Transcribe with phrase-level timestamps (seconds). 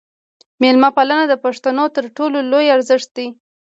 [0.61, 3.27] میلمه پالنه د پښتنو تر ټولو لوی ارزښت دی.